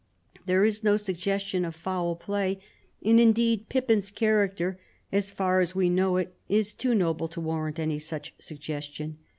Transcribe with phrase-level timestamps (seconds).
[0.47, 2.59] There is no suggestion of foul play,
[3.05, 4.79] and indeed Pippin's character,
[5.11, 9.19] as far as we know it, is too noble to warrant any such suggestion.